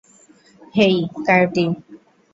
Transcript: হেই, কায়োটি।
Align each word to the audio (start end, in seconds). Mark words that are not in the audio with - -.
হেই, 0.75 0.95
কায়োটি। 1.25 1.65